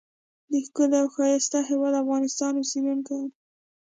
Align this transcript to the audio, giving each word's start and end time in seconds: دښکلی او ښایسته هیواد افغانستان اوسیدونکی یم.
دښکلی 0.51 0.97
او 1.01 1.07
ښایسته 1.15 1.57
هیواد 1.69 1.93
افغانستان 2.03 2.53
اوسیدونکی 2.57 3.15
یم. 3.21 3.29